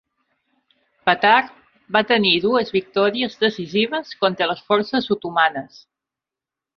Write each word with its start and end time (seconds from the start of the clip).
Petar 1.09 1.33
va 1.97 2.01
tenir 2.11 2.31
dues 2.45 2.73
victòries 2.77 3.37
decisives 3.43 4.15
contra 4.23 4.47
les 4.53 4.63
forces 4.71 5.11
otomanes. 5.17 5.77